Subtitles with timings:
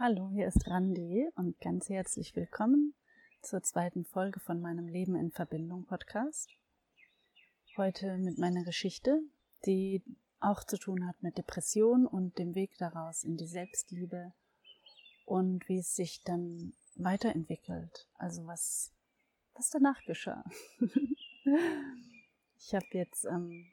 [0.00, 2.94] Hallo, hier ist Randi und ganz herzlich willkommen
[3.42, 6.48] zur zweiten Folge von meinem Leben in Verbindung Podcast.
[7.76, 9.20] Heute mit meiner Geschichte,
[9.66, 10.04] die
[10.38, 14.32] auch zu tun hat mit Depression und dem Weg daraus in die Selbstliebe
[15.24, 18.06] und wie es sich dann weiterentwickelt.
[18.14, 18.92] Also was,
[19.54, 20.44] was danach geschah.
[22.56, 23.66] ich habe jetzt ähm,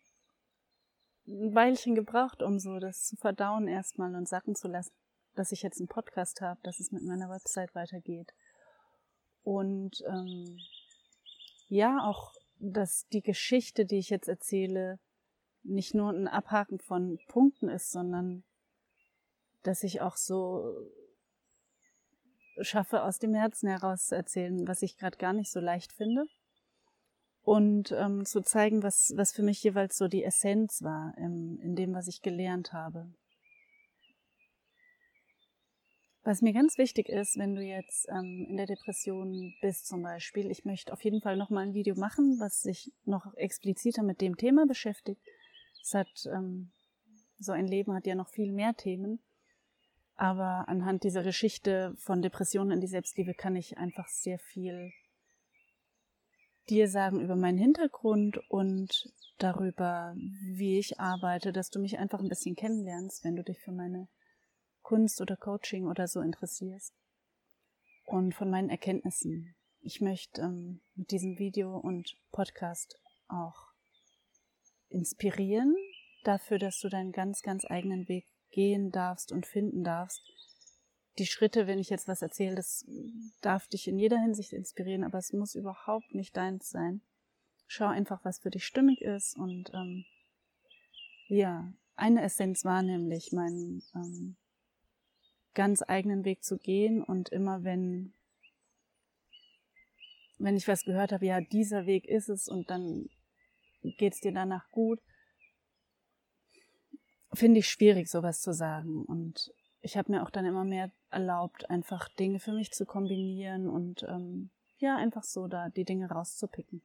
[1.28, 4.92] ein Weilchen gebraucht, um so das zu verdauen erstmal und sacken zu lassen
[5.36, 8.34] dass ich jetzt einen Podcast habe, dass es mit meiner Website weitergeht.
[9.44, 10.58] Und ähm,
[11.68, 15.00] ja, auch, dass die Geschichte, die ich jetzt erzähle,
[15.64, 18.44] nicht nur ein Abhaken von Punkten ist, sondern
[19.64, 20.76] dass ich auch so
[22.62, 26.26] schaffe, aus dem Herzen heraus zu erzählen, was ich gerade gar nicht so leicht finde.
[27.42, 31.76] Und ähm, zu zeigen, was, was für mich jeweils so die Essenz war im, in
[31.76, 33.08] dem, was ich gelernt habe.
[36.26, 40.50] Was mir ganz wichtig ist, wenn du jetzt ähm, in der Depression bist zum Beispiel,
[40.50, 44.36] ich möchte auf jeden Fall nochmal ein Video machen, was sich noch expliziter mit dem
[44.36, 45.22] Thema beschäftigt.
[45.84, 46.72] Es hat, ähm,
[47.38, 49.20] so ein Leben hat ja noch viel mehr Themen.
[50.16, 54.94] Aber anhand dieser Geschichte von Depressionen in die Selbstliebe kann ich einfach sehr viel
[56.70, 62.30] dir sagen über meinen Hintergrund und darüber, wie ich arbeite, dass du mich einfach ein
[62.30, 64.08] bisschen kennenlernst, wenn du dich für meine
[64.86, 66.94] Kunst oder Coaching oder so interessierst
[68.06, 69.56] und von meinen Erkenntnissen.
[69.82, 72.96] Ich möchte ähm, mit diesem Video und Podcast
[73.28, 73.72] auch
[74.90, 75.76] inspirieren
[76.24, 80.22] dafür, dass du deinen ganz, ganz eigenen Weg gehen darfst und finden darfst.
[81.18, 82.86] Die Schritte, wenn ich jetzt was erzähle, das
[83.42, 87.02] darf dich in jeder Hinsicht inspirieren, aber es muss überhaupt nicht deins sein.
[87.66, 90.06] Schau einfach, was für dich stimmig ist und ähm,
[91.28, 94.38] ja, eine Essenz war nämlich mein ähm,
[95.56, 98.14] ganz eigenen Weg zu gehen und immer wenn
[100.38, 103.10] wenn ich was gehört habe, ja, dieser Weg ist es und dann
[103.98, 105.00] geht es dir danach gut,
[107.34, 109.04] finde ich schwierig, sowas zu sagen.
[109.06, 113.70] Und ich habe mir auch dann immer mehr erlaubt, einfach Dinge für mich zu kombinieren
[113.70, 116.82] und ähm, ja, einfach so da die Dinge rauszupicken.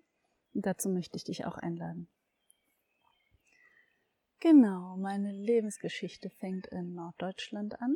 [0.55, 2.09] Und dazu möchte ich dich auch einladen.
[4.41, 7.95] Genau, meine Lebensgeschichte fängt in Norddeutschland an.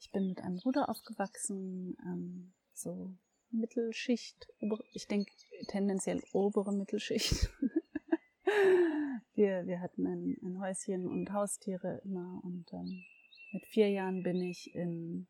[0.00, 3.14] Ich bin mit einem Bruder aufgewachsen, ähm, so
[3.50, 4.48] Mittelschicht,
[4.92, 5.30] ich denke
[5.68, 7.50] tendenziell obere Mittelschicht.
[9.34, 13.04] wir, wir hatten ein, ein Häuschen und Haustiere immer und ähm,
[13.52, 15.26] mit vier Jahren bin ich in,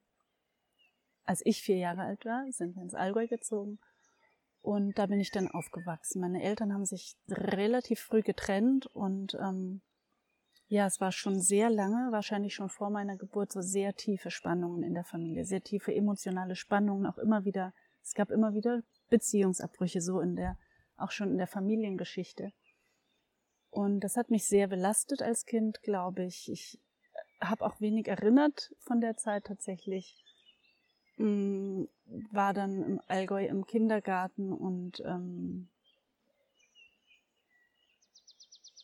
[1.25, 3.81] als ich vier Jahre alt war, sind wir ins Allgäu gezogen
[4.63, 6.21] und da bin ich dann aufgewachsen.
[6.21, 9.81] Meine Eltern haben sich relativ früh getrennt und ähm,
[10.71, 14.85] ja, es war schon sehr lange, wahrscheinlich schon vor meiner Geburt, so sehr tiefe Spannungen
[14.85, 20.01] in der Familie, sehr tiefe emotionale Spannungen, auch immer wieder, es gab immer wieder Beziehungsabbrüche,
[20.01, 20.57] so in der,
[20.97, 22.53] auch schon in der Familiengeschichte.
[23.71, 26.49] Und das hat mich sehr belastet als Kind, glaube ich.
[26.49, 26.81] Ich
[27.41, 30.25] habe auch wenig erinnert von der Zeit tatsächlich.
[31.17, 31.87] Mm,
[32.31, 35.69] war dann im Allgäu im Kindergarten und ähm,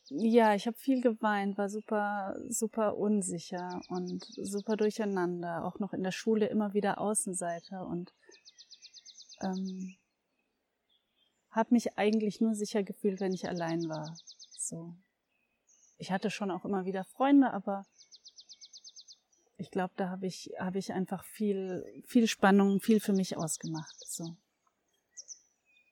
[0.09, 5.65] Ja, ich habe viel geweint, war super, super unsicher und super durcheinander.
[5.65, 8.15] Auch noch in der Schule immer wieder Außenseiter und
[9.43, 9.97] ähm,
[11.51, 14.17] habe mich eigentlich nur sicher gefühlt, wenn ich allein war.
[14.57, 14.95] So,
[15.99, 17.85] ich hatte schon auch immer wieder Freunde, aber
[19.57, 23.97] ich glaube, da habe ich habe ich einfach viel viel Spannung, viel für mich ausgemacht.
[24.07, 24.37] So,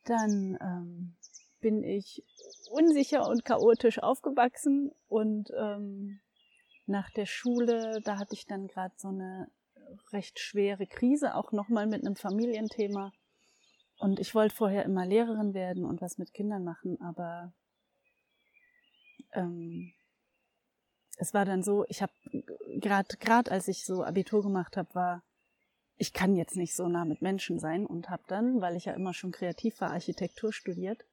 [0.04, 1.16] dann ähm,
[1.64, 2.22] bin ich
[2.72, 6.20] unsicher und chaotisch aufgewachsen und ähm,
[6.84, 9.50] nach der Schule, da hatte ich dann gerade so eine
[10.12, 13.14] recht schwere Krise, auch nochmal mit einem Familienthema.
[13.96, 17.54] Und ich wollte vorher immer Lehrerin werden und was mit Kindern machen, aber
[19.32, 19.94] ähm,
[21.16, 22.12] es war dann so, ich habe
[22.78, 25.22] gerade gerade als ich so Abitur gemacht habe, war
[25.96, 28.92] ich kann jetzt nicht so nah mit Menschen sein und habe dann, weil ich ja
[28.92, 31.06] immer schon kreativ war, Architektur studiert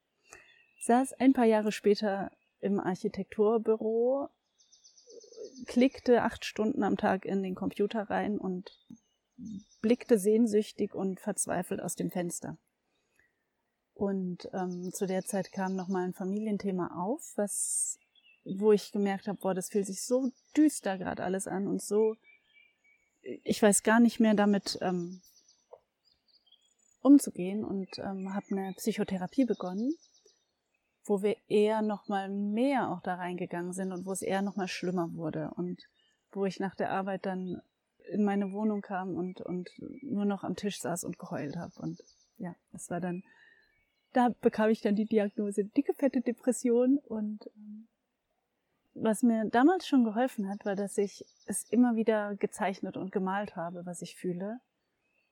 [0.82, 4.30] saß ein paar Jahre später im Architekturbüro,
[5.68, 8.72] klickte acht Stunden am Tag in den Computer rein und
[9.82, 12.58] blickte sehnsüchtig und verzweifelt aus dem Fenster.
[13.94, 18.00] Und ähm, zu der Zeit kam nochmal ein Familienthema auf, was,
[18.44, 22.16] wo ich gemerkt habe, boah, das fühlt sich so düster gerade alles an und so,
[23.22, 25.22] ich weiß gar nicht mehr damit ähm,
[27.02, 29.96] umzugehen und ähm, habe eine Psychotherapie begonnen
[31.12, 34.56] wo wir eher noch mal mehr auch da reingegangen sind und wo es eher noch
[34.56, 35.84] mal schlimmer wurde und
[36.32, 37.62] wo ich nach der Arbeit dann
[38.10, 39.70] in meine Wohnung kam und, und
[40.02, 41.74] nur noch am Tisch saß und geheult habe.
[41.82, 42.00] Und
[42.38, 43.24] ja, das war dann,
[44.14, 46.98] da bekam ich dann die Diagnose dicke, fette Depression.
[47.00, 47.90] Und ähm,
[48.94, 53.58] was mir damals schon geholfen hat, war, dass ich es immer wieder gezeichnet und gemalt
[53.58, 54.62] habe, was ich fühle.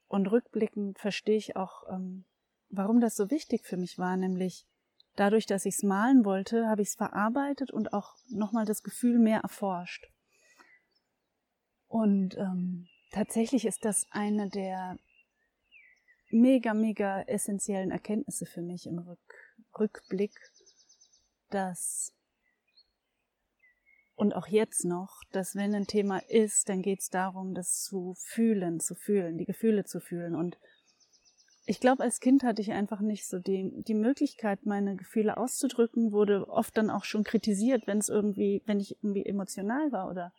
[0.09, 2.25] Und rückblickend verstehe ich auch, ähm,
[2.69, 4.65] warum das so wichtig für mich war, nämlich
[5.19, 9.19] dadurch, dass ich es malen wollte, habe ich es verarbeitet und auch nochmal das Gefühl
[9.19, 10.07] mehr erforscht.
[11.87, 14.97] Und ähm, tatsächlich ist das eine der
[16.29, 19.19] mega, mega essentiellen Erkenntnisse für mich im Rück
[19.77, 20.33] Rückblick,
[21.49, 22.13] dass
[24.15, 28.15] und auch jetzt noch, dass wenn ein Thema ist, dann geht es darum, das zu
[28.17, 30.35] fühlen, zu fühlen, die Gefühle zu fühlen.
[30.35, 30.59] Und
[31.69, 36.11] ich glaube, als Kind hatte ich einfach nicht so die, die Möglichkeit, meine Gefühle auszudrücken,
[36.11, 40.33] wurde oft dann auch schon kritisiert, wenn es irgendwie, wenn ich irgendwie emotional war oder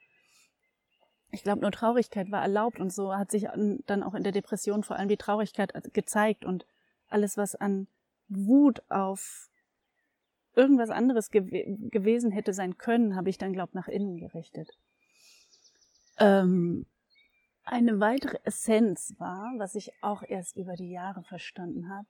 [1.30, 3.46] ich glaube, nur Traurigkeit war erlaubt und so hat sich
[3.86, 6.66] dann auch in der Depression vor allem die Traurigkeit gezeigt und
[7.08, 7.86] alles, was an
[8.26, 9.50] Wut auf
[10.56, 14.76] irgendwas anderes gew gewesen hätte sein können, habe ich dann, glaube nach innen gerichtet.
[16.18, 16.86] Ähm,
[17.70, 22.06] eine weitere Essenz war, was ich auch erst über die Jahre verstanden habe,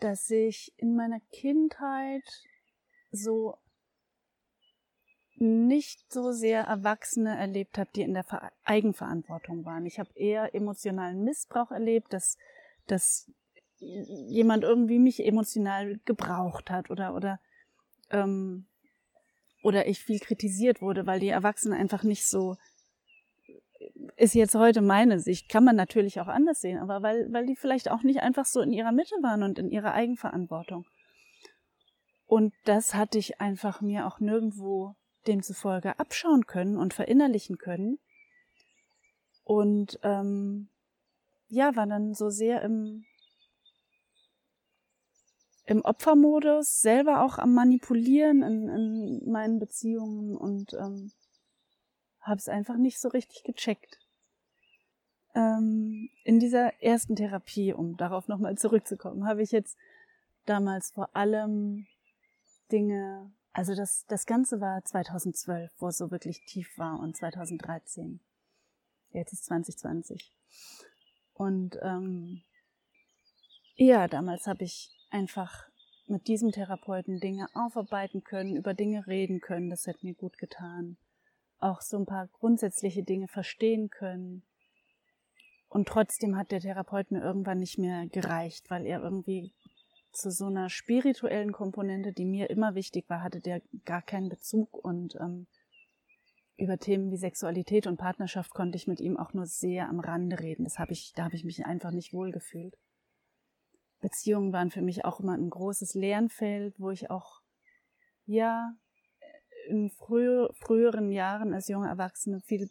[0.00, 2.24] dass ich in meiner Kindheit
[3.10, 3.56] so
[5.36, 9.86] nicht so sehr Erwachsene erlebt habe, die in der Eigenverantwortung waren.
[9.86, 12.36] Ich habe eher emotionalen Missbrauch erlebt, dass,
[12.86, 13.30] dass
[13.78, 17.40] jemand irgendwie mich emotional gebraucht hat oder oder
[18.10, 18.66] ähm,
[19.62, 22.56] oder ich viel kritisiert wurde, weil die Erwachsenen einfach nicht so
[24.20, 27.56] ist jetzt heute meine Sicht, kann man natürlich auch anders sehen, aber weil, weil die
[27.56, 30.84] vielleicht auch nicht einfach so in ihrer Mitte waren und in ihrer Eigenverantwortung.
[32.26, 34.94] Und das hatte ich einfach mir auch nirgendwo
[35.26, 37.98] demzufolge abschauen können und verinnerlichen können.
[39.42, 40.68] Und ähm,
[41.48, 43.06] ja, war dann so sehr im,
[45.64, 51.10] im Opfermodus, selber auch am Manipulieren in, in meinen Beziehungen und ähm,
[52.20, 53.99] habe es einfach nicht so richtig gecheckt.
[55.34, 59.76] Ähm, in dieser ersten Therapie, um darauf nochmal zurückzukommen, habe ich jetzt
[60.46, 61.86] damals vor allem
[62.72, 68.20] Dinge also das, das Ganze war 2012, wo es so wirklich tief war und 2013.
[69.12, 70.32] Jetzt ist 2020.
[71.34, 72.42] Und ähm,
[73.74, 75.68] ja, damals habe ich einfach
[76.06, 79.70] mit diesem Therapeuten Dinge aufarbeiten können, über Dinge reden können.
[79.70, 80.96] Das hat mir gut getan.
[81.58, 84.42] Auch so ein paar grundsätzliche Dinge verstehen können.
[85.70, 89.52] Und trotzdem hat der Therapeut mir irgendwann nicht mehr gereicht, weil er irgendwie
[90.12, 94.76] zu so einer spirituellen Komponente, die mir immer wichtig war, hatte der gar keinen Bezug
[94.84, 95.46] und ähm,
[96.56, 100.40] über Themen wie Sexualität und Partnerschaft konnte ich mit ihm auch nur sehr am Rande
[100.40, 100.64] reden.
[100.64, 102.76] Das habe ich, da habe ich mich einfach nicht wohl gefühlt.
[104.00, 107.42] Beziehungen waren für mich auch immer ein großes Lernfeld, wo ich auch
[108.26, 108.74] ja
[109.68, 112.68] in früh, früheren Jahren als junge Erwachsene viel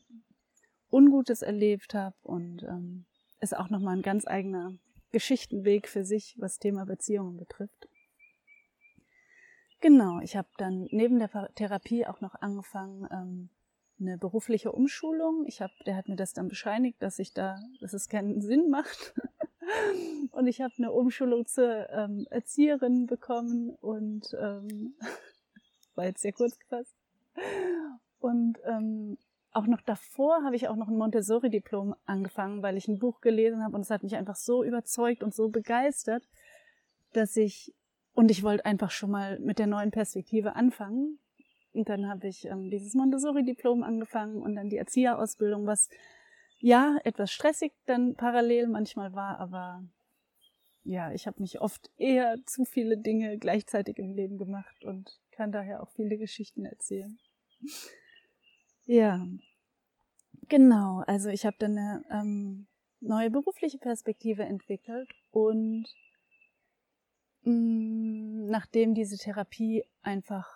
[0.92, 3.06] Ungutes erlebt habe und ähm,
[3.40, 4.74] ist auch nochmal ein ganz eigener
[5.12, 7.88] Geschichtenweg für sich, was Thema Beziehungen betrifft.
[9.82, 13.50] Genau, ich habe dann neben der Therapie auch noch angefangen, ähm,
[14.00, 15.46] eine berufliche Umschulung.
[15.48, 18.70] Ich habe, der hat mir das dann bescheinigt, dass ich da, dass es keinen Sinn
[18.70, 19.14] macht.
[20.32, 24.96] und ich habe eine Umschulung zur ähm, Erzieherin bekommen und ähm,
[25.96, 26.96] war jetzt sehr kurz gefasst.
[28.20, 29.18] Und ähm,
[29.52, 33.64] auch noch davor habe ich auch noch ein Montessori-Diplom angefangen, weil ich ein Buch gelesen
[33.64, 36.24] habe und es hat mich einfach so überzeugt und so begeistert,
[37.14, 37.74] dass ich,
[38.14, 41.20] und ich wollte einfach schon mal mit der neuen Perspektive anfangen.
[41.74, 45.90] Und dann habe ich ähm, dieses Montessori-Diplom angefangen und dann die Erzieherausbildung, was
[46.60, 49.84] ja etwas stressig dann parallel manchmal war, aber
[50.84, 55.52] ja, ich habe mich oft eher zu viele Dinge gleichzeitig im Leben gemacht und kann
[55.52, 57.18] daher auch viele Geschichten erzählen.
[58.90, 59.24] Ja,
[60.48, 61.04] genau.
[61.06, 62.66] Also ich habe dann eine ähm,
[63.02, 65.86] neue berufliche Perspektive entwickelt und
[67.44, 70.48] mh, mm, nachdem diese Therapie einfach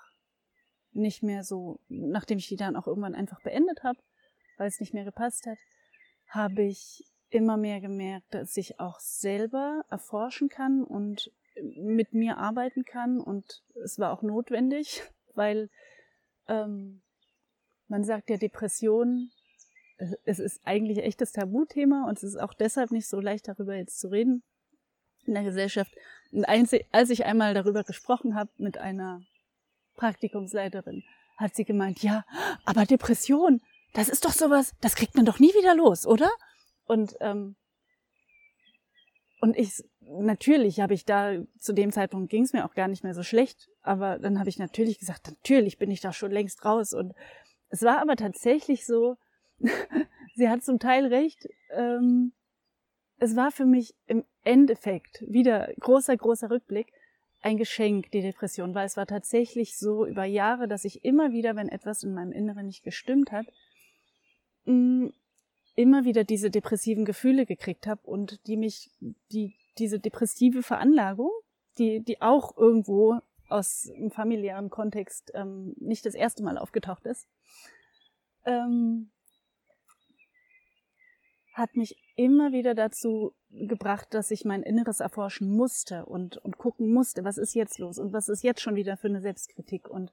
[0.93, 3.99] nicht mehr so, nachdem ich die dann auch irgendwann einfach beendet habe,
[4.57, 5.59] weil es nicht mehr gepasst hat,
[6.27, 12.83] habe ich immer mehr gemerkt, dass ich auch selber erforschen kann und mit mir arbeiten
[12.83, 15.03] kann und es war auch notwendig,
[15.35, 15.69] weil
[16.47, 17.02] ähm,
[17.87, 19.31] man sagt ja Depression,
[20.25, 23.99] es ist eigentlich echtes Tabuthema und es ist auch deshalb nicht so leicht darüber jetzt
[23.99, 24.43] zu reden
[25.25, 25.93] in der Gesellschaft.
[26.31, 29.21] Und als ich einmal darüber gesprochen habe mit einer
[29.95, 31.03] Praktikumsleiterin,
[31.37, 32.25] hat sie gemeint, ja,
[32.65, 33.61] aber Depression,
[33.93, 36.29] das ist doch sowas, das kriegt man doch nie wieder los, oder?
[36.85, 37.55] Und ähm,
[39.39, 43.03] und ich natürlich habe ich da zu dem Zeitpunkt ging es mir auch gar nicht
[43.03, 46.63] mehr so schlecht, aber dann habe ich natürlich gesagt, natürlich bin ich da schon längst
[46.63, 47.13] raus und
[47.73, 49.17] es war aber tatsächlich so,
[50.35, 51.49] sie hat zum Teil recht.
[51.71, 52.31] Ähm,
[53.17, 56.93] es war für mich im Endeffekt wieder großer, großer Rückblick
[57.41, 61.55] ein Geschenk, die Depression, weil es war tatsächlich so über Jahre, dass ich immer wieder,
[61.55, 63.47] wenn etwas in meinem Inneren nicht gestimmt hat,
[64.65, 65.07] mm,
[65.75, 68.91] immer wieder diese depressiven Gefühle gekriegt habe und die mich,
[69.31, 71.31] die, diese depressive Veranlagung,
[71.79, 73.19] die, die auch irgendwo
[73.53, 77.27] aus einem familiären Kontext ähm, nicht das erste Mal aufgetaucht ist,
[78.45, 79.12] ähm,
[81.53, 86.91] hat mich immer wieder dazu gebracht, dass ich mein Inneres erforschen musste und, und gucken
[86.91, 89.88] musste, was ist jetzt los und was ist jetzt schon wieder für eine Selbstkritik.
[89.88, 90.12] Und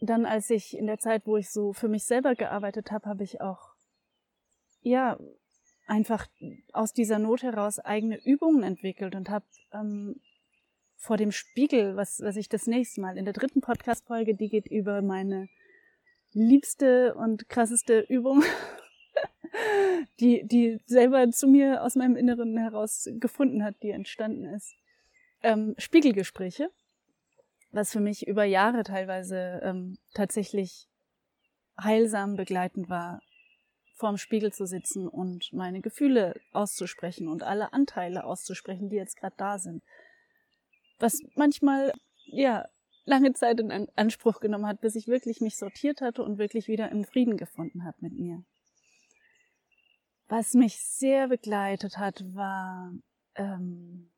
[0.00, 3.24] dann, als ich in der Zeit, wo ich so für mich selber gearbeitet habe, habe
[3.24, 3.74] ich auch,
[4.82, 5.18] ja,
[5.88, 6.28] einfach
[6.72, 10.20] aus dieser Not heraus eigene Übungen entwickelt und habe ähm,
[11.02, 14.68] vor dem Spiegel, was, was ich das nächste Mal in der dritten Podcast-Folge, die geht
[14.68, 15.48] über meine
[16.32, 18.44] liebste und krasseste Übung
[20.20, 24.76] die, die selber zu mir aus meinem Inneren heraus gefunden hat, die entstanden ist.
[25.42, 26.70] Ähm, Spiegelgespräche,
[27.72, 30.86] was für mich über Jahre teilweise ähm, tatsächlich
[31.82, 33.20] heilsam begleitend war,
[33.96, 39.34] vorm Spiegel zu sitzen und meine Gefühle auszusprechen und alle Anteile auszusprechen, die jetzt gerade
[39.36, 39.82] da sind.
[41.02, 41.92] Was manchmal,
[42.26, 42.68] ja,
[43.04, 46.92] lange Zeit in Anspruch genommen hat, bis ich wirklich mich sortiert hatte und wirklich wieder
[46.92, 48.44] in Frieden gefunden habe mit mir.
[50.28, 52.92] Was mich sehr begleitet hat, war
[53.34, 54.12] ähm,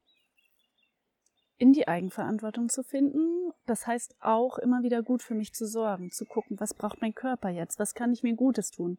[1.57, 3.51] in die Eigenverantwortung zu finden.
[3.65, 7.15] Das heißt auch immer wieder gut für mich zu sorgen, zu gucken, was braucht mein
[7.15, 8.99] Körper jetzt, was kann ich mir Gutes tun.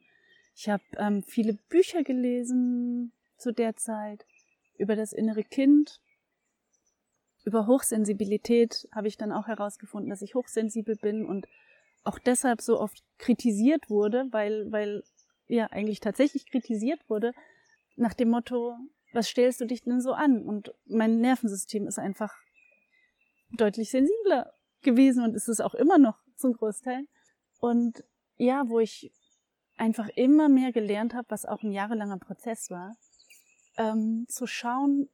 [0.56, 4.26] Ich habe ähm, viele Bücher gelesen zu der Zeit
[4.80, 6.02] über das innere Kind,
[7.46, 11.48] über Hochsensibilität habe ich dann auch herausgefunden, dass ich hochsensibel bin und
[12.04, 15.04] auch deshalb so oft kritisiert wurde, weil, weil
[15.48, 17.34] ja eigentlich tatsächlich kritisiert wurde,
[17.96, 18.76] nach dem Motto,
[19.14, 20.42] was stellst du dich denn so an?
[20.42, 22.34] Und mein Nervensystem ist einfach
[23.52, 27.08] deutlich sensibler gewesen und ist es auch immer noch zum Großteil.
[27.60, 28.04] Und
[28.38, 29.14] ja, wo ich
[29.78, 32.96] einfach immer mehr gelernt habe, was auch ein jahrelanger Prozess war,
[33.78, 35.10] ähm, zu schauen,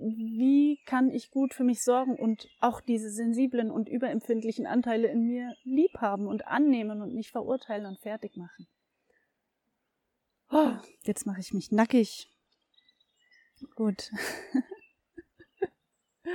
[0.00, 5.26] wie kann ich gut für mich sorgen und auch diese sensiblen und überempfindlichen Anteile in
[5.26, 8.66] mir lieb haben und annehmen und nicht verurteilen und fertig machen.
[10.50, 12.28] Oh, jetzt mache ich mich nackig.
[13.76, 14.10] Gut.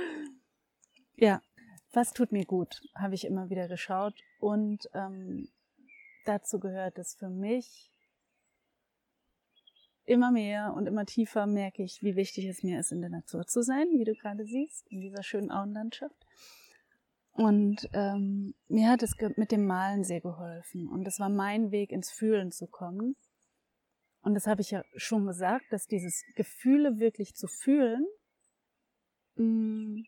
[1.16, 1.42] ja,
[1.92, 4.14] was tut mir gut, habe ich immer wieder geschaut.
[4.38, 5.48] Und ähm,
[6.24, 7.90] dazu gehört es für mich
[10.06, 13.46] immer mehr und immer tiefer merke ich, wie wichtig es mir ist, in der Natur
[13.46, 16.26] zu sein, wie du gerade siehst, in dieser schönen Auenlandschaft.
[17.32, 20.88] Und ähm, mir hat es mit dem Malen sehr geholfen.
[20.88, 23.14] Und es war mein Weg, ins Fühlen zu kommen.
[24.22, 28.06] Und das habe ich ja schon gesagt, dass dieses Gefühle wirklich zu fühlen,
[29.36, 30.02] mm,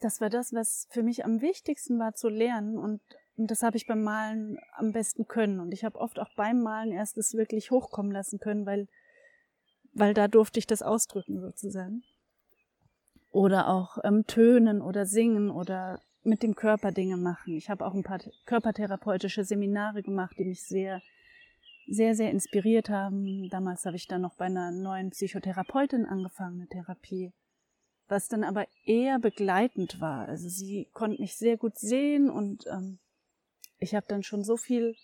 [0.00, 3.00] das war das, was für mich am wichtigsten war zu lernen und,
[3.36, 5.60] und das habe ich beim Malen am besten können.
[5.60, 8.88] Und ich habe oft auch beim Malen erst es wirklich hochkommen lassen können, weil,
[9.92, 12.02] weil da durfte ich das ausdrücken sozusagen.
[13.30, 17.56] Oder auch ähm, tönen oder singen oder mit dem Körper Dinge machen.
[17.56, 21.02] Ich habe auch ein paar körpertherapeutische Seminare gemacht, die mich sehr
[21.86, 23.48] sehr, sehr inspiriert haben.
[23.50, 27.32] Damals habe ich dann noch bei einer neuen Psychotherapeutin angefangen, eine Therapie,
[28.08, 30.28] was dann aber eher begleitend war.
[30.28, 32.98] Also sie konnte mich sehr gut sehen und ähm,
[33.78, 34.94] ich habe dann schon so viel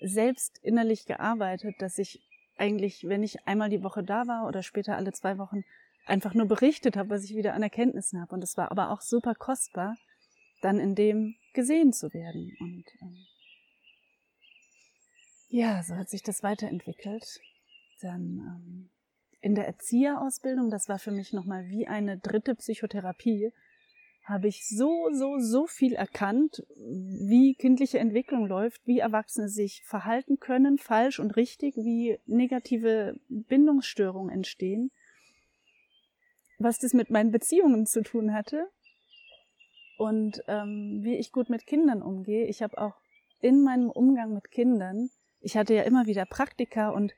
[0.00, 2.22] selbst innerlich gearbeitet, dass ich
[2.56, 5.64] eigentlich, wenn ich einmal die Woche da war oder später alle zwei Wochen,
[6.06, 8.34] einfach nur berichtet habe, was ich wieder an Erkenntnissen habe.
[8.34, 9.96] Und es war aber auch super kostbar,
[10.62, 12.56] dann in dem gesehen zu werden.
[12.60, 13.26] Und ähm,
[15.48, 17.40] ja, so hat sich das weiterentwickelt.
[18.00, 18.90] Dann ähm,
[19.40, 23.52] in der Erzieherausbildung, das war für mich nochmal wie eine dritte Psychotherapie,
[24.26, 30.38] habe ich so, so, so viel erkannt, wie kindliche Entwicklung läuft, wie Erwachsene sich verhalten
[30.38, 34.90] können, falsch und richtig, wie negative Bindungsstörungen entstehen,
[36.58, 38.68] was das mit meinen Beziehungen zu tun hatte
[39.98, 42.46] und ähm, wie ich gut mit Kindern umgehe.
[42.46, 42.96] Ich habe auch
[43.40, 45.08] in meinem Umgang mit Kindern
[45.46, 47.14] ich hatte ja immer wieder Praktika und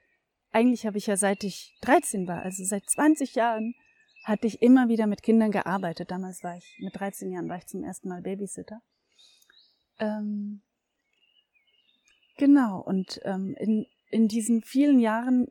[0.51, 3.75] eigentlich habe ich ja seit ich 13 war, also seit 20 Jahren,
[4.29, 6.11] hatte ich immer wieder mit Kindern gearbeitet.
[6.11, 8.81] Damals war ich, mit 13 Jahren war ich zum ersten Mal Babysitter.
[9.99, 10.63] Ähm,
[12.39, 15.49] Genau, und ähm, in, in diesen vielen Jahren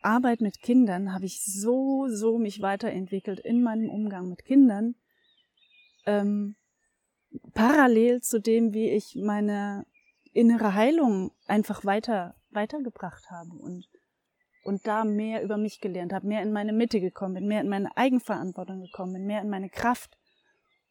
[0.00, 4.94] Arbeit mit Kindern habe ich so, so mich weiterentwickelt in meinem Umgang mit Kindern.
[6.06, 6.56] Ähm,
[7.52, 9.84] parallel zu dem, wie ich meine
[10.32, 13.86] innere Heilung einfach weiter, weitergebracht habe und,
[14.62, 17.68] und da mehr über mich gelernt habe, mehr in meine Mitte gekommen bin, mehr in
[17.68, 20.18] meine Eigenverantwortung gekommen bin, mehr in meine Kraft.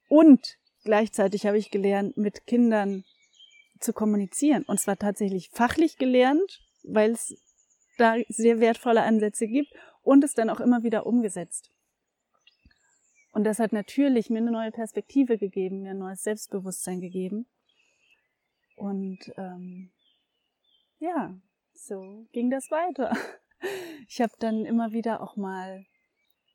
[0.07, 3.03] Und gleichzeitig habe ich gelernt, mit Kindern
[3.79, 4.63] zu kommunizieren.
[4.63, 7.37] Und zwar tatsächlich fachlich gelernt, weil es
[7.97, 9.71] da sehr wertvolle Ansätze gibt
[10.01, 11.71] und es dann auch immer wieder umgesetzt.
[13.31, 17.45] Und das hat natürlich mir eine neue Perspektive gegeben, mir ein neues Selbstbewusstsein gegeben.
[18.75, 19.91] Und ähm,
[20.99, 21.37] ja,
[21.73, 23.15] so ging das weiter.
[24.07, 25.85] Ich habe dann immer wieder auch mal,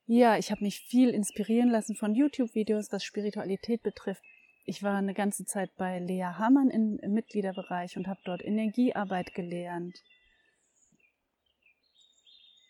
[0.05, 4.23] ja, ich habe mich viel inspirieren lassen von YouTube-Videos, was Spiritualität betrifft.
[4.65, 10.01] Ich war eine ganze Zeit bei Lea Hamann im Mitgliederbereich und habe dort Energiearbeit gelernt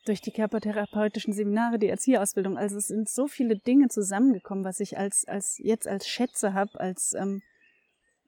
[0.05, 2.57] durch die körpertherapeutischen Seminare, die Erzieherausbildung.
[2.57, 6.79] Also es sind so viele Dinge zusammengekommen, was ich als, als jetzt als Schätze habe,
[6.79, 7.41] als ähm,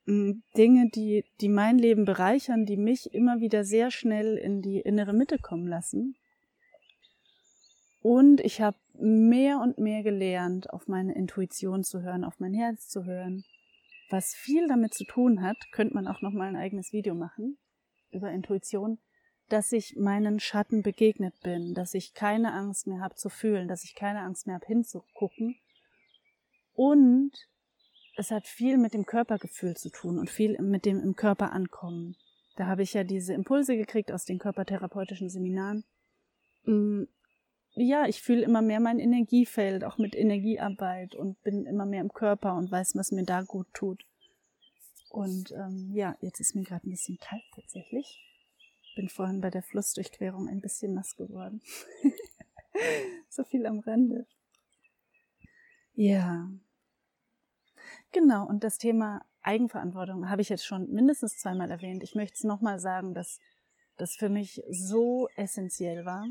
[0.08, 5.14] Dinge, die, die mein Leben bereichern, die mich immer wieder sehr schnell in die innere
[5.14, 6.16] Mitte kommen lassen.
[8.02, 12.88] Und ich habe mehr und mehr gelernt, auf meine Intuition zu hören, auf mein Herz
[12.88, 13.44] zu hören.
[14.10, 17.58] Was viel damit zu tun hat, könnte man auch noch mal ein eigenes Video machen
[18.12, 19.00] über Intuition
[19.50, 23.84] dass ich meinen Schatten begegnet bin, dass ich keine Angst mehr habe zu fühlen, dass
[23.84, 25.56] ich keine Angst mehr habe hinzugucken.
[26.74, 27.32] Und
[28.18, 32.16] es hat viel mit dem Körpergefühl zu tun und viel mit dem im Körper ankommen.
[32.56, 35.84] Da habe ich ja diese Impulse gekriegt aus den körpertherapeutischen Seminaren.
[36.66, 37.04] Mm,
[37.76, 42.12] ja, ich fühle immer mehr mein Energiefeld, auch mit Energiearbeit und bin immer mehr im
[42.12, 44.04] Körper und weiß, was mir da gut tut.
[45.10, 48.24] Und ähm, ja, jetzt ist mir gerade ein bisschen kalt tatsächlich
[48.98, 51.62] bin vorhin bei der Flussdurchquerung ein bisschen nass geworden.
[53.30, 54.26] so viel am Rande.
[55.94, 56.50] Ja.
[58.12, 62.04] Genau, und das Thema Eigenverantwortung habe ich jetzt schon mindestens zweimal erwähnt.
[62.04, 63.40] Ich möchte es nochmal sagen, dass
[63.98, 66.26] das für mich so essentiell war.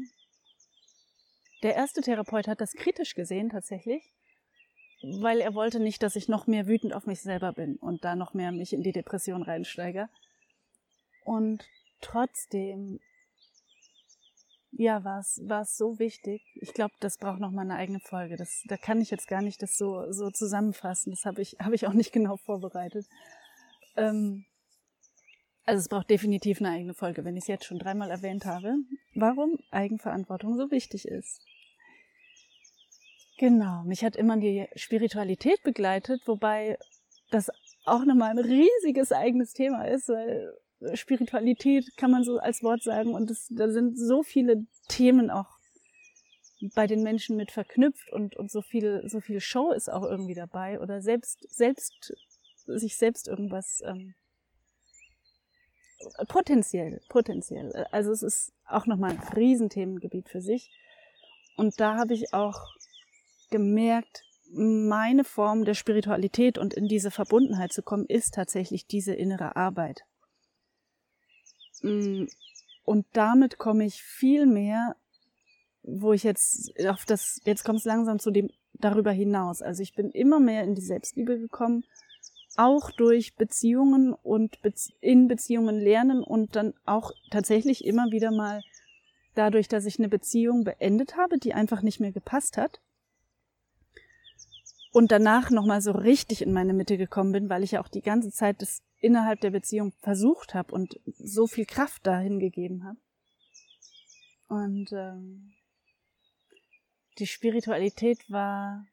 [1.62, 4.02] Der erste Therapeut hat das kritisch gesehen tatsächlich,
[5.02, 8.14] weil er wollte nicht, dass ich noch mehr wütend auf mich selber bin und da
[8.14, 10.08] noch mehr mich in die Depression reinsteige.
[11.24, 11.64] Und
[12.00, 13.00] trotzdem,
[14.78, 16.42] ja, war es, war es so wichtig.
[16.60, 18.36] Ich glaube, das braucht noch mal eine eigene Folge.
[18.36, 21.12] Das, da kann ich jetzt gar nicht das so, so zusammenfassen.
[21.12, 23.06] Das habe ich, habe ich auch nicht genau vorbereitet.
[23.96, 24.44] Ähm,
[25.64, 28.74] also es braucht definitiv eine eigene Folge, wenn ich es jetzt schon dreimal erwähnt habe,
[29.14, 31.40] warum Eigenverantwortung so wichtig ist.
[33.38, 36.78] Genau, mich hat immer die Spiritualität begleitet, wobei
[37.30, 37.50] das
[37.84, 40.52] auch nochmal ein riesiges eigenes Thema ist, weil
[40.94, 43.14] Spiritualität kann man so als Wort sagen.
[43.14, 45.56] Und das, da sind so viele Themen auch
[46.74, 50.34] bei den Menschen mit verknüpft und, und so viel, so viel Show ist auch irgendwie
[50.34, 52.14] dabei oder selbst, selbst,
[52.66, 54.14] sich selbst irgendwas, ähm,
[56.28, 57.72] potenziell, potenziell.
[57.90, 60.70] Also es ist auch nochmal ein Riesenthemengebiet für sich.
[61.56, 62.58] Und da habe ich auch
[63.50, 69.56] gemerkt, meine Form der Spiritualität und in diese Verbundenheit zu kommen, ist tatsächlich diese innere
[69.56, 70.02] Arbeit.
[71.82, 72.24] Mm,
[72.84, 74.96] und damit komme ich viel mehr,
[75.82, 79.62] wo ich jetzt auf das, jetzt kommt es langsam zu dem darüber hinaus.
[79.62, 81.84] Also ich bin immer mehr in die Selbstliebe gekommen,
[82.56, 84.58] auch durch Beziehungen und
[85.00, 88.62] in Beziehungen lernen und dann auch tatsächlich immer wieder mal
[89.34, 92.80] dadurch, dass ich eine Beziehung beendet habe, die einfach nicht mehr gepasst hat.
[94.96, 98.00] Und danach nochmal so richtig in meine Mitte gekommen bin, weil ich ja auch die
[98.00, 102.98] ganze Zeit das innerhalb der Beziehung versucht habe und so viel Kraft dahin gegeben habe.
[104.48, 105.52] Und ähm,
[107.18, 108.86] die Spiritualität war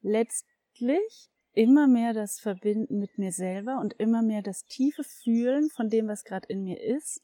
[0.00, 5.90] letztlich immer mehr das Verbinden mit mir selber und immer mehr das tiefe Fühlen von
[5.90, 7.20] dem, was gerade in mir ist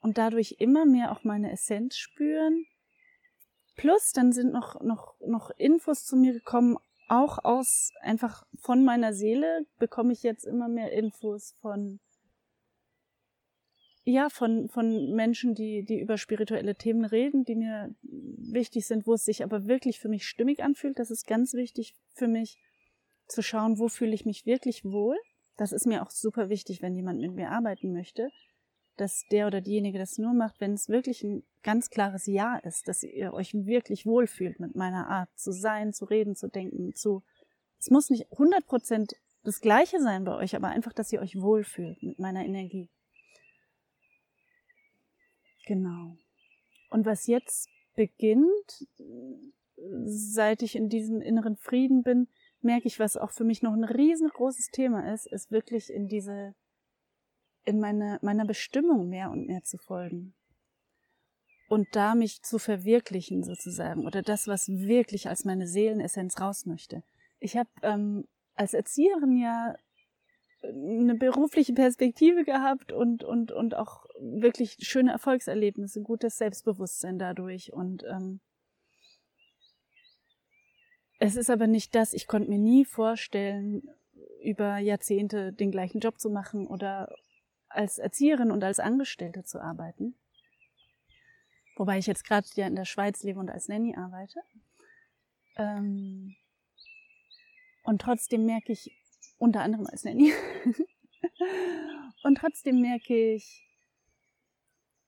[0.00, 2.66] und dadurch immer mehr auch meine Essenz spüren.
[3.80, 6.76] Plus dann sind noch, noch, noch Infos zu mir gekommen
[7.08, 11.98] auch aus einfach von meiner Seele bekomme ich jetzt immer mehr Infos von
[14.04, 19.14] ja, von, von Menschen, die, die über spirituelle Themen reden, die mir wichtig sind, wo
[19.14, 20.98] es sich aber wirklich für mich stimmig anfühlt.
[20.98, 22.58] Das ist ganz wichtig für mich
[23.28, 25.16] zu schauen, wo fühle ich mich wirklich wohl.
[25.56, 28.30] Das ist mir auch super wichtig, wenn jemand mit mir arbeiten möchte,
[29.00, 32.86] dass der oder diejenige das nur macht, wenn es wirklich ein ganz klares Ja ist,
[32.86, 37.22] dass ihr euch wirklich wohlfühlt mit meiner Art zu sein, zu reden, zu denken, zu,
[37.78, 42.02] es muss nicht 100% das Gleiche sein bei euch, aber einfach, dass ihr euch wohlfühlt
[42.02, 42.90] mit meiner Energie.
[45.66, 46.16] Genau.
[46.90, 48.86] Und was jetzt beginnt,
[50.04, 52.28] seit ich in diesem inneren Frieden bin,
[52.60, 56.54] merke ich, was auch für mich noch ein riesengroßes Thema ist, ist wirklich in diese,
[57.64, 60.34] in meine, meiner Bestimmung mehr und mehr zu folgen.
[61.68, 67.02] Und da mich zu verwirklichen sozusagen oder das, was wirklich als meine Seelenessenz raus möchte.
[67.38, 69.76] Ich habe ähm, als Erzieherin ja
[70.62, 77.72] eine berufliche Perspektive gehabt und, und, und auch wirklich schöne Erfolgserlebnisse, gutes Selbstbewusstsein dadurch.
[77.72, 78.40] Und ähm,
[81.18, 83.88] es ist aber nicht das, ich konnte mir nie vorstellen,
[84.42, 87.14] über Jahrzehnte den gleichen Job zu machen oder
[87.70, 90.14] als Erzieherin und als Angestellte zu arbeiten.
[91.76, 94.40] Wobei ich jetzt gerade ja in der Schweiz lebe und als Nanny arbeite.
[95.56, 96.36] Ähm,
[97.84, 98.94] und trotzdem merke ich,
[99.38, 100.32] unter anderem als Nanny,
[102.22, 103.66] und trotzdem merke ich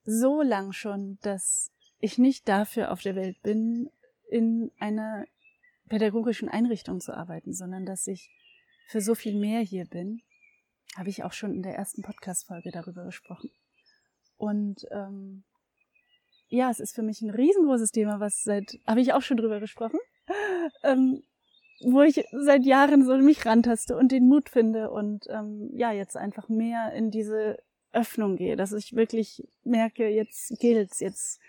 [0.04, 1.70] so lang schon, dass
[2.00, 3.90] ich nicht dafür auf der Welt bin,
[4.30, 5.26] in einer
[5.88, 8.30] pädagogischen Einrichtung zu arbeiten, sondern dass ich
[8.88, 10.22] für so viel mehr hier bin,
[10.96, 13.50] habe ich auch schon in der ersten Podcast-Folge darüber gesprochen.
[14.36, 15.44] Und ähm,
[16.48, 19.60] ja, es ist für mich ein riesengroßes Thema, was seit, habe ich auch schon drüber
[19.60, 19.98] gesprochen,
[20.82, 21.22] ähm,
[21.80, 26.16] wo ich seit Jahren so mich rantaste und den Mut finde und ähm, ja, jetzt
[26.16, 27.58] einfach mehr in diese
[27.92, 31.40] Öffnung gehe, dass ich wirklich merke, jetzt gilt's, jetzt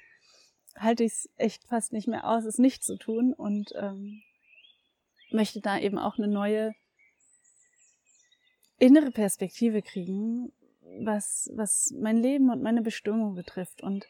[0.78, 4.22] halte ich es echt fast nicht mehr aus, es nicht zu tun und ähm,
[5.32, 6.74] möchte da eben auch eine neue
[8.84, 10.52] innere Perspektive kriegen,
[11.00, 13.82] was, was mein Leben und meine Bestimmung betrifft.
[13.82, 14.06] Und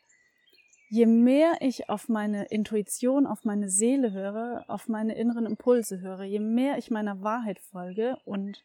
[0.90, 6.24] je mehr ich auf meine Intuition, auf meine Seele höre, auf meine inneren Impulse höre,
[6.24, 8.64] je mehr ich meiner Wahrheit folge und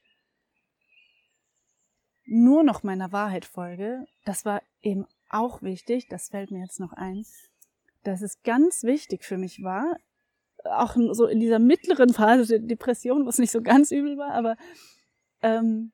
[2.24, 6.94] nur noch meiner Wahrheit folge, das war eben auch wichtig, das fällt mir jetzt noch
[6.94, 7.26] ein,
[8.02, 9.94] dass es ganz wichtig für mich war,
[10.64, 14.32] auch so in dieser mittleren Phase der Depression, wo es nicht so ganz übel war,
[14.32, 14.56] aber
[15.42, 15.92] ähm,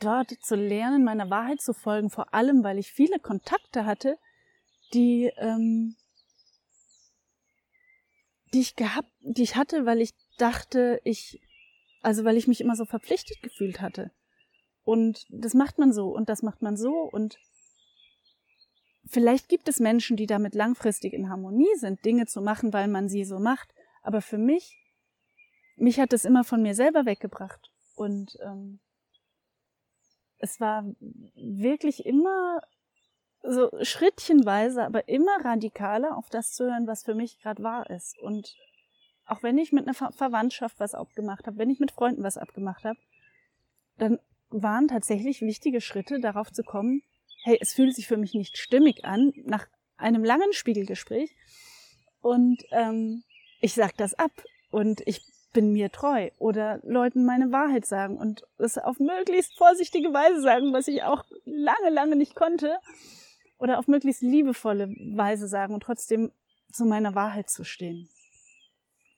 [0.00, 4.18] dort zu lernen, meiner Wahrheit zu folgen, vor allem, weil ich viele Kontakte hatte,
[4.94, 5.96] die, ähm,
[8.52, 11.40] die ich gehabt, die ich hatte, weil ich dachte, ich,
[12.02, 14.10] also weil ich mich immer so verpflichtet gefühlt hatte.
[14.84, 17.38] Und das macht man so und das macht man so und
[19.08, 23.08] Vielleicht gibt es Menschen, die damit langfristig in Harmonie sind, Dinge zu machen, weil man
[23.08, 23.72] sie so macht.
[24.02, 24.76] Aber für mich,
[25.76, 27.70] mich hat es immer von mir selber weggebracht.
[27.94, 28.80] Und ähm,
[30.38, 30.84] es war
[31.34, 32.60] wirklich immer
[33.42, 38.18] so schrittchenweise, aber immer radikaler auf das zu hören, was für mich gerade wahr ist.
[38.18, 38.54] Und
[39.24, 42.38] auch wenn ich mit einer Ver Verwandtschaft was abgemacht habe, wenn ich mit Freunden was
[42.38, 42.98] abgemacht habe,
[43.98, 44.18] dann
[44.50, 47.02] waren tatsächlich wichtige Schritte darauf zu kommen,
[47.44, 51.34] hey, es fühlt sich für mich nicht stimmig an, nach einem langen Spiegelgespräch.
[52.20, 53.22] Und ähm,
[53.60, 54.32] ich sag das ab
[54.70, 55.20] und ich
[55.56, 60.74] bin mir treu oder Leuten meine Wahrheit sagen und es auf möglichst vorsichtige Weise sagen,
[60.74, 62.78] was ich auch lange, lange nicht konnte.
[63.58, 66.30] Oder auf möglichst liebevolle Weise sagen und trotzdem
[66.70, 68.10] zu meiner Wahrheit zu stehen.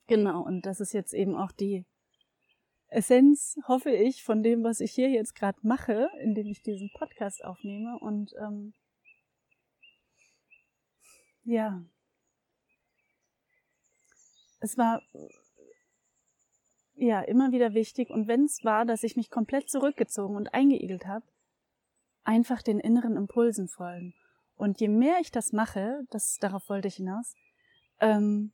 [0.06, 1.84] Genau, und das ist jetzt eben auch die
[2.86, 7.44] Essenz, hoffe ich, von dem, was ich hier jetzt gerade mache, indem ich diesen Podcast
[7.44, 7.98] aufnehme.
[7.98, 8.74] Und ähm,
[11.42, 11.82] ja,
[14.60, 15.02] es war
[16.98, 18.10] ja immer wieder wichtig.
[18.10, 21.24] Und wenn es war, dass ich mich komplett zurückgezogen und eingeigelt habe,
[22.24, 24.14] einfach den inneren Impulsen folgen.
[24.56, 27.34] Und je mehr ich das mache, das darauf wollte ich hinaus,
[28.00, 28.52] ähm,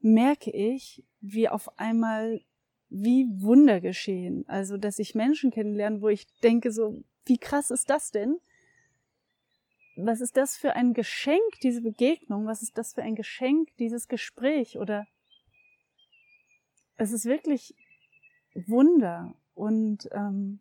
[0.00, 2.40] merke ich, wie auf einmal
[2.88, 4.44] wie Wunder geschehen.
[4.48, 8.38] Also, dass ich Menschen kennenlerne, wo ich denke so, wie krass ist das denn?
[9.96, 12.46] Was ist das für ein Geschenk, diese Begegnung?
[12.46, 14.78] Was ist das für ein Geschenk, dieses Gespräch?
[14.78, 15.06] Oder
[16.96, 17.74] es ist wirklich
[18.54, 19.34] Wunder.
[19.54, 20.60] Und ähm,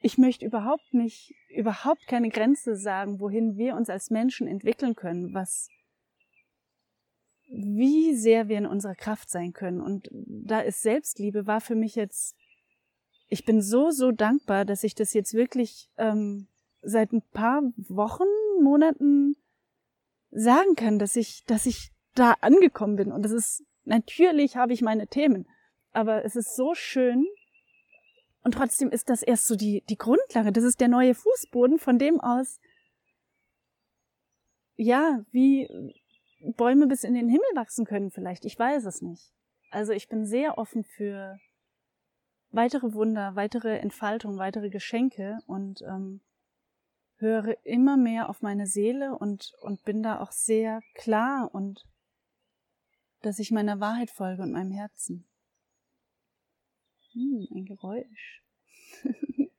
[0.00, 5.34] ich möchte überhaupt nicht, überhaupt keine Grenze sagen, wohin wir uns als Menschen entwickeln können,
[5.34, 5.68] was
[7.48, 9.80] wie sehr wir in unserer Kraft sein können.
[9.80, 12.34] Und da ist Selbstliebe, war für mich jetzt,
[13.28, 16.48] ich bin so, so dankbar, dass ich das jetzt wirklich ähm,
[16.82, 18.24] seit ein paar Wochen,
[18.62, 19.36] Monaten
[20.30, 23.12] sagen kann, dass ich, dass ich da angekommen bin.
[23.12, 25.48] Und das ist, natürlich habe ich meine Themen,
[25.92, 27.26] aber es ist so schön.
[28.42, 30.52] Und trotzdem ist das erst so die, die Grundlage.
[30.52, 32.60] Das ist der neue Fußboden, von dem aus,
[34.76, 35.68] ja, wie,
[36.56, 38.44] Bäume bis in den Himmel wachsen können vielleicht.
[38.44, 39.32] Ich weiß es nicht.
[39.70, 41.38] Also ich bin sehr offen für
[42.50, 46.20] weitere Wunder, weitere Entfaltung, weitere Geschenke und ähm,
[47.16, 51.84] höre immer mehr auf meine Seele und, und bin da auch sehr klar und
[53.22, 55.26] dass ich meiner Wahrheit folge und meinem Herzen.
[57.12, 58.42] Hm, ein Geräusch.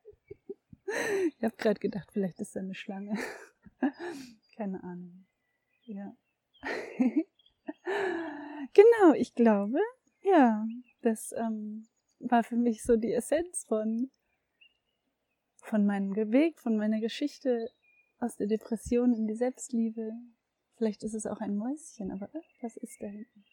[1.38, 3.18] ich habe gerade gedacht, vielleicht ist da eine Schlange.
[4.56, 5.26] Keine Ahnung.
[5.86, 6.16] Ja.
[8.74, 9.80] genau, ich glaube,
[10.22, 10.66] ja,
[11.02, 11.88] das ähm,
[12.20, 14.12] war für mich so die Essenz von,
[15.58, 17.72] von meinem Weg, von meiner Geschichte
[18.20, 20.14] aus der Depression in die Selbstliebe.
[20.78, 22.30] Vielleicht ist es auch ein Mäuschen, aber
[22.62, 23.46] was ist da hinten?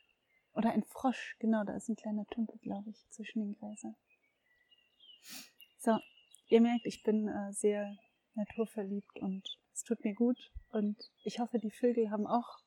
[0.53, 3.97] Oder ein Frosch, genau, da ist ein kleiner Tümpel, glaube ich, zwischen den Gräsern.
[5.79, 5.99] So,
[6.49, 7.97] ihr merkt, ich bin äh, sehr
[8.35, 12.59] naturverliebt und es tut mir gut und ich hoffe, die Vögel haben auch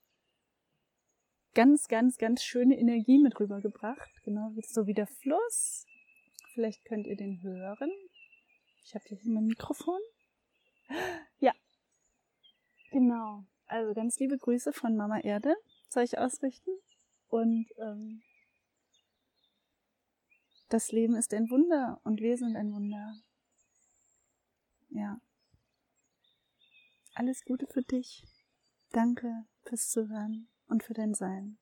[1.54, 5.86] ganz, ganz, ganz schöne Energie mit rübergebracht, genau so wie der Fluss.
[6.54, 7.92] Vielleicht könnt ihr den hören.
[8.84, 10.00] Ich habe hier mein Mikrofon.
[11.40, 11.54] Ja,
[12.92, 13.46] genau.
[13.68, 15.56] Also ganz liebe Grüße von Mama Erde
[15.90, 16.72] soll ich ausrichten.
[17.28, 18.24] Und ähm,
[20.70, 23.16] das Leben ist ein Wunder und wir sind ein Wunder.
[24.90, 25.20] Ja.
[27.14, 28.24] Alles Gute für dich.
[28.92, 31.58] Danke fürs Zuhören und für dein Sein.